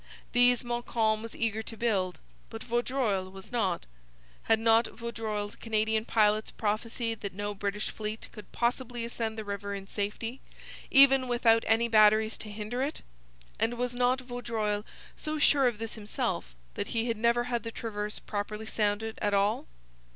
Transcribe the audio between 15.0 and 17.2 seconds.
so sure of this himself that he had